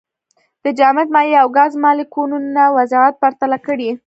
د 0.63 0.65
جامد، 0.79 1.07
مایع 1.15 1.37
او 1.43 1.49
ګاز 1.57 1.71
مالیکولونو 1.83 2.63
وضعیت 2.77 3.15
پرتله 3.23 3.57
کړئ. 3.65 3.89